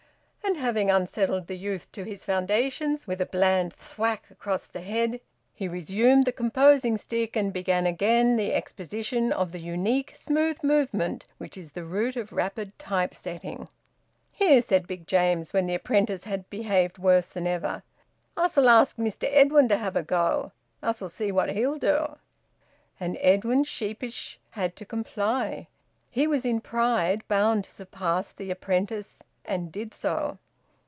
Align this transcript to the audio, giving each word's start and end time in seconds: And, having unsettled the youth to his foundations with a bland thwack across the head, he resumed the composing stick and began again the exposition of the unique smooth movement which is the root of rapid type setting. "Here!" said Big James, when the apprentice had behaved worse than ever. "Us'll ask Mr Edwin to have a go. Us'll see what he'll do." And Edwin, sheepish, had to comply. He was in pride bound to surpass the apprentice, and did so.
And, 0.43 0.59
having 0.59 0.91
unsettled 0.91 1.47
the 1.47 1.55
youth 1.57 1.89
to 1.93 2.03
his 2.03 2.25
foundations 2.25 3.07
with 3.07 3.21
a 3.21 3.25
bland 3.25 3.73
thwack 3.73 4.29
across 4.29 4.67
the 4.67 4.81
head, 4.81 5.21
he 5.53 5.69
resumed 5.69 6.25
the 6.25 6.33
composing 6.33 6.97
stick 6.97 7.37
and 7.37 7.53
began 7.53 7.85
again 7.85 8.35
the 8.35 8.51
exposition 8.53 9.31
of 9.31 9.53
the 9.53 9.59
unique 9.61 10.13
smooth 10.13 10.61
movement 10.61 11.23
which 11.37 11.55
is 11.55 11.71
the 11.71 11.85
root 11.85 12.17
of 12.17 12.33
rapid 12.33 12.77
type 12.77 13.13
setting. 13.15 13.69
"Here!" 14.29 14.61
said 14.61 14.87
Big 14.87 15.07
James, 15.07 15.53
when 15.53 15.67
the 15.67 15.75
apprentice 15.75 16.25
had 16.25 16.49
behaved 16.49 16.97
worse 16.97 17.27
than 17.27 17.47
ever. 17.47 17.81
"Us'll 18.35 18.67
ask 18.67 18.97
Mr 18.97 19.29
Edwin 19.31 19.69
to 19.69 19.77
have 19.77 19.95
a 19.95 20.03
go. 20.03 20.51
Us'll 20.83 21.07
see 21.09 21.31
what 21.31 21.51
he'll 21.51 21.77
do." 21.79 22.17
And 22.99 23.17
Edwin, 23.21 23.63
sheepish, 23.63 24.37
had 24.49 24.75
to 24.75 24.85
comply. 24.85 25.69
He 26.09 26.27
was 26.27 26.45
in 26.45 26.59
pride 26.59 27.25
bound 27.29 27.63
to 27.63 27.71
surpass 27.71 28.33
the 28.33 28.51
apprentice, 28.51 29.23
and 29.43 29.71
did 29.71 29.91
so. 29.91 30.37